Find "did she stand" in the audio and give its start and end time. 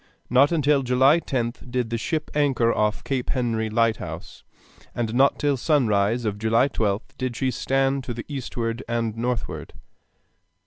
7.19-8.03